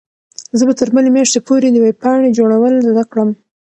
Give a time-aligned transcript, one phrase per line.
[0.57, 3.29] زه به تر بلې میاشتې پورې د ویبپاڼې جوړول زده کړم.